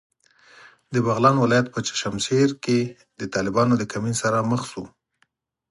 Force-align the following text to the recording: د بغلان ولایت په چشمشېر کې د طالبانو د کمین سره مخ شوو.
د 0.93 0.95
بغلان 1.05 1.35
ولایت 1.39 1.67
په 1.71 1.79
چشمشېر 1.87 2.49
کې 2.63 2.79
د 3.19 3.21
طالبانو 3.33 3.73
د 3.77 3.83
کمین 3.91 4.15
سره 4.23 4.47
مخ 4.51 4.61
شوو. 4.71 4.85